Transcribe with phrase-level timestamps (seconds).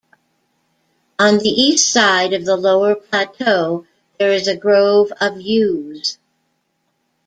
[1.19, 3.85] On the east side of the lower plateau
[4.17, 6.17] there is a grove of yews.